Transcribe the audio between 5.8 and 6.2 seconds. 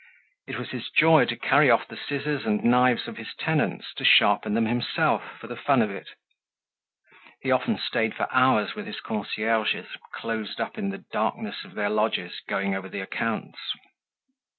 of it.